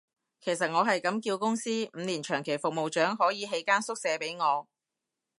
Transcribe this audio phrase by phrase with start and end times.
[0.39, 4.67] 其實我係咁叫公司，五年長期服務獎可以起間宿舍畀我